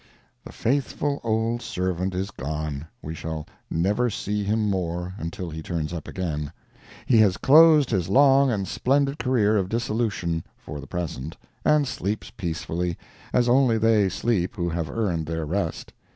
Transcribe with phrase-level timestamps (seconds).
[0.43, 2.87] The faithful old servant is gone!
[3.03, 6.51] We shall never see him more until he turns up again.
[7.05, 12.31] He has closed his long and splendid career of dissolution, for the present, and sleeps
[12.31, 12.97] peacefully,
[13.31, 15.93] as only they sleep who have earned their rest.